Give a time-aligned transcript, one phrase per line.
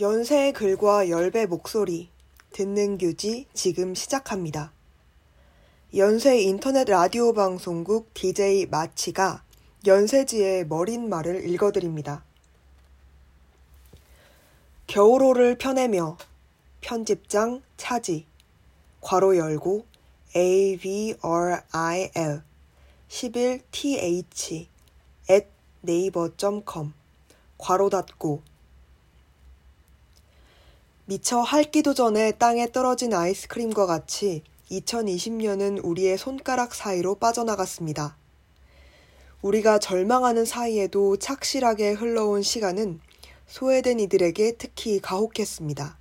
[0.00, 2.08] 연세의 글과 열배 목소리,
[2.54, 4.72] 듣는 규지 지금 시작합니다.
[5.94, 9.44] 연세 인터넷 라디오 방송국 DJ 마치가
[9.86, 12.24] 연세지의 머린 말을 읽어드립니다.
[14.86, 16.16] 겨울호를 펴내며
[16.80, 18.24] 편집장 차지
[19.02, 19.84] 괄호 열고
[20.34, 21.18] avril
[23.10, 24.66] 11th
[25.28, 25.48] at
[25.84, 26.94] naver.com
[27.58, 28.51] 괄호 닫고
[31.12, 38.16] 미처 핥기도 전에 땅에 떨어진 아이스크림과 같이 2020년은 우리의 손가락 사이로 빠져나갔습니다.
[39.42, 42.98] 우리가 절망하는 사이에도 착실하게 흘러온 시간은
[43.46, 45.98] 소외된 이들에게 특히 가혹했습니다.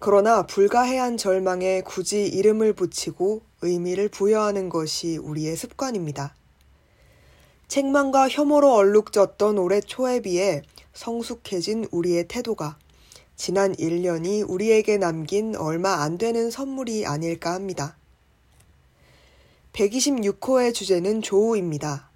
[0.00, 6.34] 그러나 불가해한 절망에 굳이 이름을 붙이고 의미를 부여하는 것이 우리의 습관입니다.
[7.68, 12.76] 책망과 혐오로 얼룩졌던 올해 초에 비해 성숙해진 우리의 태도가
[13.40, 17.96] 지난 1년이 우리에게 남긴 얼마 안 되는 선물이 아닐까 합니다.
[19.72, 22.10] 126호의 주제는 조우입니다.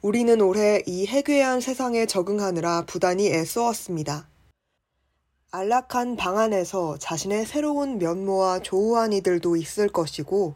[0.00, 4.26] 우리는 올해 이 해괴한 세상에 적응하느라 부단히 애써왔습니다.
[5.50, 10.54] 안락한 방 안에서 자신의 새로운 면모와 조우한 이들도 있을 것이고,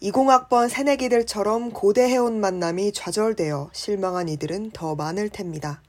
[0.00, 5.82] 20학번 새내기들처럼 고대해온 만남이 좌절되어 실망한 이들은 더 많을 텐니다.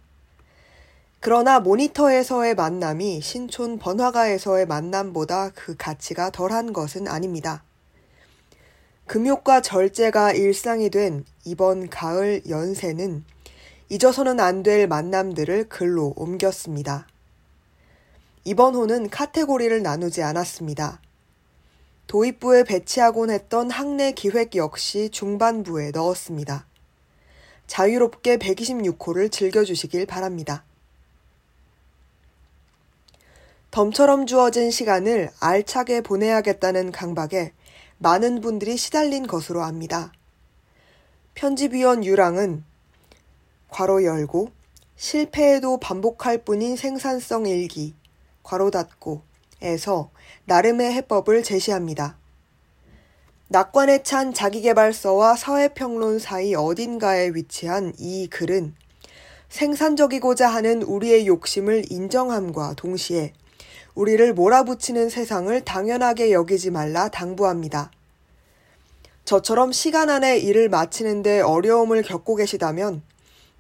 [1.22, 7.64] 그러나 모니터에서의 만남이 신촌 번화가에서의 만남보다 그 가치가 덜한 것은 아닙니다.
[9.06, 13.26] 금욕과 절제가 일상이 된 이번 가을 연세는
[13.90, 17.08] 잊어서는 안 될 만남들을 글로 옮겼습니다.
[18.46, 21.02] 이번 호는 카테고리를 나누지 않았습니다.
[22.08, 26.66] 도입부에 배치하곤 했던 학내 기획 역시 중반부에 넣었습니다.
[27.68, 30.64] 자유롭게 126호를 즐겨주시길 바랍니다.
[33.72, 37.54] 덤처럼 주어진 시간을 알차게 보내야겠다는 강박에
[38.00, 40.12] 많은 분들이 시달린 것으로 압니다.
[41.36, 42.64] 편집위원 유랑은
[43.70, 44.50] 괄호 열고
[44.96, 47.94] 실패에도 반복할 뿐인 생산성 일기
[48.44, 49.22] 괄호 닫고
[49.62, 50.10] 에서
[50.46, 52.18] 나름의 해법을 제시합니다.
[53.50, 58.74] 낙관에 찬 자기개발서와 사회평론 사이 어딘가에 위치한 이 글은
[59.50, 63.34] 생산적이고자 하는 우리의 욕심을 인정함과 동시에
[64.00, 67.92] 우리를 몰아붙이는 세상을 당연하게 여기지 말라 당부합니다.
[69.26, 73.02] 저처럼 시간 안에 일을 마치는데 어려움을 겪고 계시다면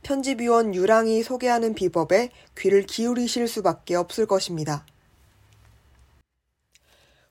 [0.02, 4.86] 편집위원 유랑이 소개하는 비법에 귀를 기울이실 수밖에 없을 것입니다.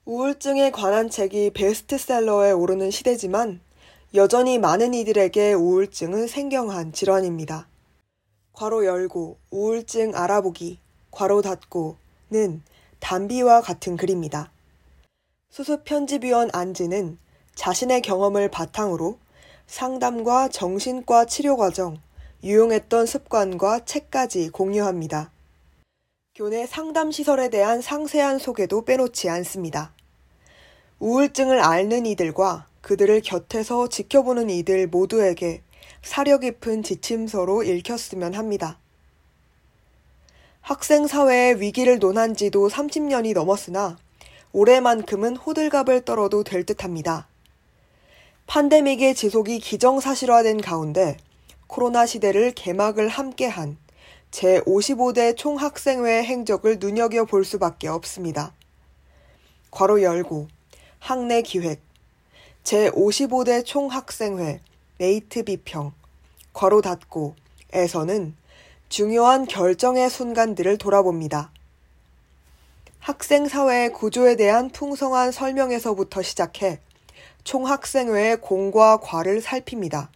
[0.04, 3.60] 우울증에 관한 책이 베스트셀러에 오르는 시대지만
[4.12, 7.68] 여전히 많은 이들에게 우울증은 생경한 질환입니다.
[8.52, 10.78] 괄호 열고 우울증 알아보기
[11.10, 12.60] 괄호 닫고는
[13.00, 14.50] 담비와 같은 글입니다.
[15.50, 17.19] 수습 편집위원 안지는
[17.54, 19.19] 자신의 경험을 바탕으로
[19.66, 22.00] 상담과 정신과 치료 과정,
[22.42, 25.31] 유용했던 습관과 책까지 공유합니다.
[26.34, 29.92] 교내 상담 시설에 대한 상세한 소개도 빼놓지 않습니다.
[31.00, 35.62] 우울증을 앓는 이들과 그들을 곁에서 지켜보는 이들 모두에게
[36.03, 38.78] 사려 깊은 지침서로 읽혔으면 합니다.
[40.68, 43.96] 학생 사회의 위기를 논한 지도 30년이 넘었으나
[44.52, 47.26] 올해만큼은 호들갑을 떨어도 될 듯합니다.
[48.46, 51.16] 판데믹의 지속이 기정사실화된 가운데
[51.68, 53.78] 코로나 시대를 개막을 함께한
[54.30, 58.52] 제55대 총학생회 행적을 눈여겨볼 수밖에 없습니다.
[59.70, 60.48] 괄호 열고
[60.98, 61.80] 학내 기획
[62.64, 64.60] 제55대 총학생회
[64.98, 65.92] 메이트 비평
[66.52, 67.36] 괄호 닫고
[67.72, 68.36] 에서는
[68.88, 71.53] 중요한 결정의 순간들을 돌아봅니다.
[72.99, 76.81] 학생 사회의 구조에 대한 풍성한 설명에서부터 시작해
[77.44, 80.10] 총학생회의 공과 과를 살핍니다.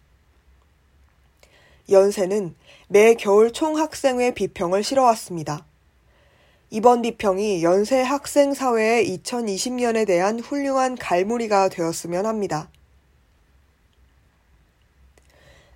[1.89, 2.55] 연세는
[2.87, 5.65] 매 겨울 총학생회 비평을 실어왔습니다.
[6.71, 12.69] 이번 비평이 연세 학생 사회의 2020년에 대한 훌륭한 갈무리가 되었으면 합니다.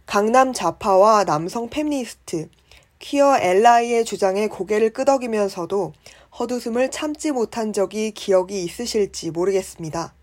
[0.07, 2.50] 강남 좌파와 남성 페미니스트,
[2.99, 5.94] 퀴어 엘라이의 주장에 고개를 끄덕이면서도
[6.39, 10.13] 헛웃음을 참지 못한 적이 기억이 있으실지 모르겠습니다.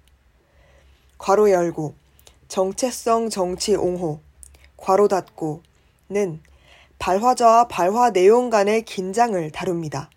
[1.19, 1.95] 괄호 열고
[2.49, 4.21] 정체성 정치 옹호
[4.77, 6.41] 괄호 닫고는
[6.99, 10.11] 발화자와 발화 내용 간의 긴장을 다룹니다.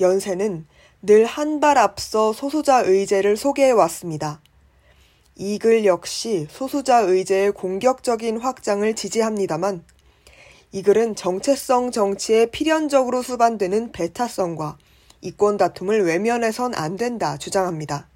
[0.00, 0.66] 연세는
[1.02, 4.40] 늘 한 발 앞서 소수자 의제를 소개해 왔습니다.
[5.36, 9.84] 이 글 역시 소수자 의제의 공격적인 확장을 지지합니다만
[10.70, 14.76] 이 글은 정체성 정치에 필연적으로 수반되는 배타성과
[15.22, 18.08] 이권 다툼을 외면해선 안 된다 주장합니다.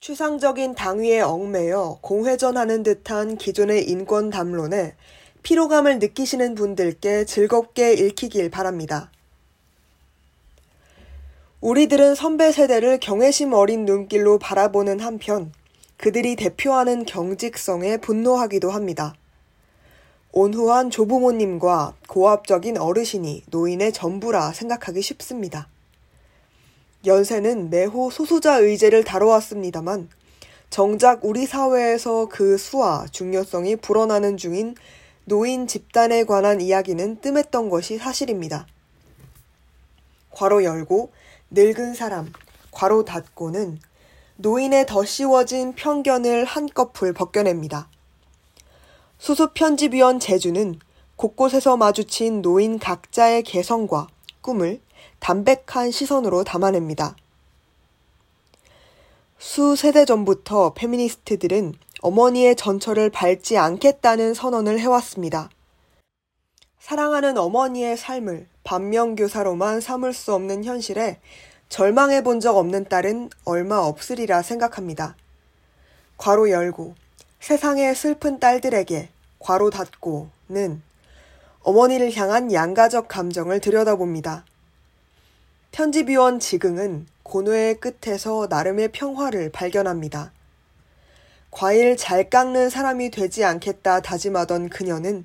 [0.00, 4.94] 추상적인 당위에 얽매여 공회전하는 듯한 기존의 인권 담론에
[5.42, 9.10] 피로감을 느끼시는 분들께 즐겁게 읽히길 바랍니다.
[11.60, 15.52] 우리들은 선배 세대를 경외심 어린 눈길로 바라보는 한편
[15.96, 19.14] 그들이 대표하는 경직성에 분노하기도 합니다.
[20.40, 25.66] 온후한 조부모님과 고압적인 어르신이 노인의 전부라 생각하기 쉽습니다.
[27.04, 30.08] 연세는 매호 소수자 의제를 다뤄왔습니다만
[30.70, 34.76] 정작 우리 사회에서 그 수와 중요성이 불어나는 중인
[35.24, 38.68] 노인 집단에 관한 이야기는 뜸했던 것이 사실입니다.
[40.30, 41.10] 괄호 열고
[41.50, 42.32] 늙은 사람,
[42.70, 43.80] 괄호 닫고는
[44.36, 47.88] 노인의 더 씌워진 편견을 한꺼풀 벗겨냅니다.
[49.18, 50.78] 수습 편집위원 제주는
[51.16, 54.06] 곳곳에서 마주친 노인 각자의 개성과
[54.40, 54.80] 꿈을
[55.18, 57.16] 담백한 시선으로 담아냅니다.
[59.38, 65.50] 수세대 전부터 페미니스트들은 어머니의 전철을 밟지 않겠다는 선언을 해왔습니다.
[66.78, 71.18] 사랑하는 어머니의 삶을 반면교사로만 삼을 수 없는 현실에
[71.68, 75.16] 절망해 본 적 없는 딸은 얼마 없으리라 생각합니다.
[76.16, 76.94] 괄호 열고
[77.40, 79.08] 세상의 슬픈 딸들에게
[79.38, 80.82] 괄호 닫고는
[81.62, 84.44] 어머니를 향한 양가적 감정을 들여다봅니다.
[85.70, 90.32] 편집위원 지긍은 고뇌의 끝에서 나름의 평화를 발견합니다.
[91.50, 95.24] 과일 잘 깎는 사람이 되지 않겠다 다짐하던 그녀는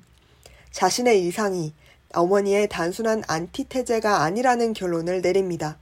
[0.70, 1.72] 자신의 이상이
[2.12, 5.78] 어머니의 단순한 안티테제가 아니라는 결론을 내립니다.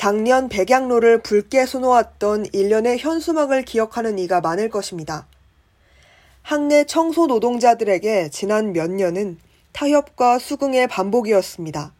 [0.00, 5.26] 작년 백양로를 붉게 수놓았던 일련의 현수막을 기억하는 이가 많을 것입니다.
[6.40, 9.38] 학내 청소 노동자들에게 지난 몇 년은
[9.72, 11.92] 타협과 수긍의 반복이었습니다.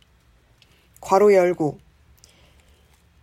[1.02, 1.76] 괄호 열고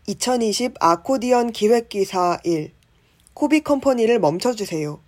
[0.06, 2.72] 2020 아코디언 기획기사 1
[3.34, 5.00] 코비 컴퍼니를 멈춰주세요.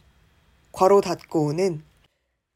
[0.71, 1.83] 괄호 닫고는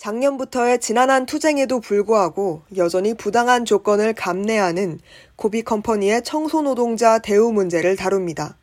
[0.04, 5.00] 작년부터의 지난한 투쟁에도 불구하고 여전히 부당한 조건을 감내하는
[5.38, 8.58] 코비 컴퍼니의 청소노동자 대우 문제를 다룹니다.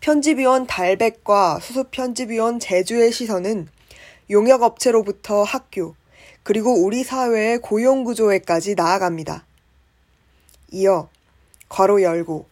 [0.00, 3.68] 편집위원 달백과 수습 편집위원 제주의 시선은
[4.30, 5.94] 용역업체로부터 학교,
[6.42, 9.44] 그리고 우리 사회의 고용구조에까지 나아갑니다.
[10.72, 11.10] 이어
[11.68, 12.46] 괄호 열고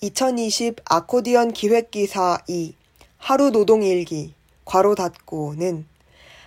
[0.00, 2.74] 2020 아코디언 기획기사 2
[3.18, 4.32] 하루 노동일기
[4.64, 5.92] 괄호 닫고는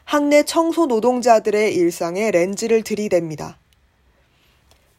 [0.07, 3.56] 학내 청소 노동자들의 일상에 렌즈를 들이댑니다.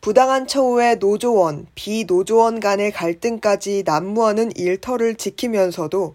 [0.02, 6.14] 부당한 처우의 노조원, 비노조원 간의 갈등까지 난무하는 일터를 지키면서도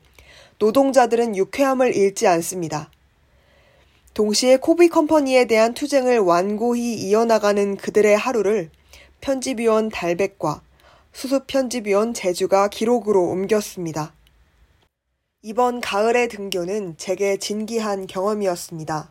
[0.59, 2.91] 노동자들은 유쾌함을 잃지 않습니다.
[4.13, 8.69] 동시에 코비 컴퍼니에 대한 투쟁을 완고히 이어나가는 그들의 하루를
[9.21, 10.61] 편집위원 달백과
[11.11, 14.13] 수습 편집위원 제주가 기록으로 옮겼습니다.
[15.45, 19.09] 이번 가을의 등교는 제게 진기한 경험이었습니다.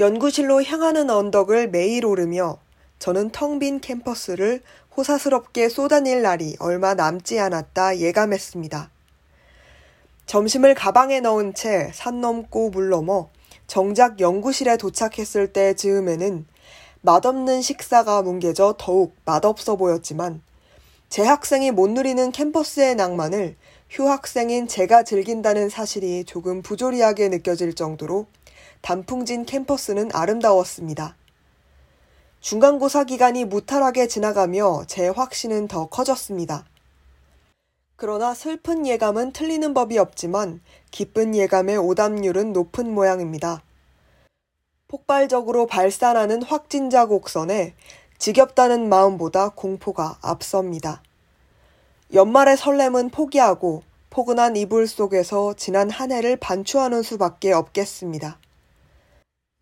[0.00, 2.56] 연구실로 향하는 언덕을 매일 오르며
[2.98, 4.62] 저는 텅 빈 캠퍼스를
[4.96, 8.90] 호사스럽게 쏟아낼 날이 얼마 남지 않았다 예감했습니다.
[10.24, 13.28] 점심을 가방에 넣은 채 산 넘고 물 넘어
[13.66, 16.46] 정작 연구실에 도착했을 때 즈음에는
[17.02, 20.40] 맛없는 식사가 뭉개져 더욱 맛없어 보였지만
[21.10, 23.56] 재학생이 못 누리는 캠퍼스의 낭만을
[23.90, 28.26] 휴학생인 제가 즐긴다는 사실이 조금 부조리하게 느껴질 정도로
[28.82, 31.16] 단풍진 캠퍼스는 아름다웠습니다.
[32.40, 36.66] 중간고사 기간이 무탈하게 지나가며 제 확신은 더 커졌습니다.
[37.96, 43.62] 그러나 슬픈 예감은 틀리는 법이 없지만 기쁜 예감의 오답률은 높은 모양입니다.
[44.86, 47.74] 폭발적으로 발산하는 확진자 곡선에
[48.18, 51.02] 지겹다는 마음보다 공포가 앞섭니다.
[52.14, 58.38] 연말의 설렘은 포기하고 포근한 이불 속에서 지난 한 해를 반추하는 수밖에 없겠습니다.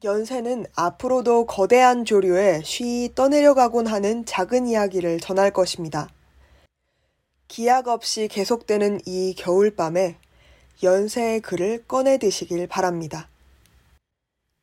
[0.04, 6.08] 연세는 앞으로도 거대한 조류에 쉬이 떠내려가곤 하는 작은 이야기를 전할 것입니다.
[7.48, 10.16] 기약 없이 계속되는 이 겨울밤에
[10.84, 13.28] 연세의 글을 꺼내 드시길 바랍니다.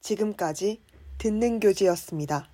[0.02, 0.80] 지금까지
[1.18, 2.53] 듣는 교지였습니다.